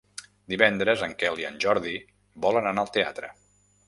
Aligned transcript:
Divendres 0.51 1.03
en 1.07 1.11
Quel 1.19 1.41
i 1.41 1.45
en 1.49 1.59
Jordi 1.65 1.93
volen 2.47 2.71
anar 2.71 2.85
al 2.87 2.91
teatre. 2.97 3.31